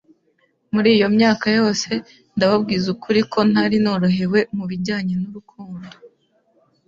Muri 0.73 0.89
iyo 0.97 1.07
myaka 1.17 1.47
yose 1.59 1.89
ndababwiza 2.35 2.87
ukuri 2.95 3.21
ko 3.31 3.39
ntari 3.51 3.77
norohewe 3.83 4.39
mu 4.55 4.63
bijyanye 4.69 5.13
n’urukundo 5.21 5.87